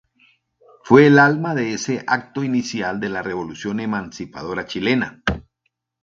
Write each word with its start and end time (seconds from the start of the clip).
Fue 0.83 1.05
el 1.05 1.19
alma 1.19 1.53
de 1.53 1.73
ese 1.75 2.03
acto 2.07 2.43
inicial 2.43 2.99
de 2.99 3.09
la 3.09 3.21
revolución 3.21 3.79
emancipadora 3.79 4.65
chilena. 4.65 5.21